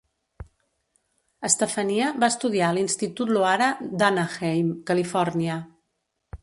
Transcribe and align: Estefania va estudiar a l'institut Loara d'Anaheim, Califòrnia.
Estefania 1.49 2.07
va 2.23 2.31
estudiar 2.33 2.71
a 2.73 2.75
l'institut 2.79 3.35
Loara 3.37 3.69
d'Anaheim, 4.01 4.75
Califòrnia. 4.91 5.63